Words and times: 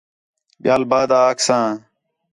ٻِیال 0.61 0.81
بعد 0.91 1.09
اکساں 1.19 1.69